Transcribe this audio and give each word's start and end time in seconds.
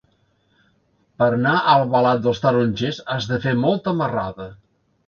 Per 1.21 1.27
anar 1.35 1.53
a 1.59 1.75
Albalat 1.75 2.25
dels 2.25 2.43
Tarongers 2.47 3.05
has 3.17 3.33
de 3.35 3.43
fer 3.47 3.57
molta 3.65 3.97
marrada. 4.03 4.55